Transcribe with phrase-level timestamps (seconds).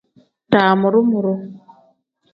[0.51, 1.33] Damuru-muru.